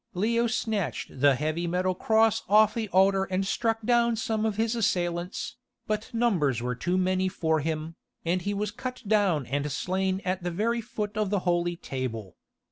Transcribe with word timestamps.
Leo 0.15 0.47
snatched 0.47 1.21
the 1.21 1.35
heavy 1.35 1.67
metal 1.67 1.93
cross 1.93 2.41
off 2.49 2.73
the 2.73 2.89
altar 2.89 3.25
and 3.25 3.45
struck 3.45 3.83
down 3.83 4.15
some 4.15 4.47
of 4.47 4.55
his 4.57 4.75
assailants, 4.75 5.57
but 5.85 6.11
numbers 6.11 6.59
were 6.59 6.73
too 6.73 6.97
many 6.97 7.27
for 7.27 7.59
him, 7.59 7.95
and 8.25 8.41
he 8.41 8.53
was 8.55 8.71
cut 8.71 9.03
down 9.07 9.45
and 9.45 9.71
slain 9.71 10.19
at 10.25 10.41
the 10.41 10.49
very 10.49 10.81
foot 10.81 11.15
of 11.15 11.29
the 11.29 11.41
holy 11.45 11.75
table. 11.75 12.35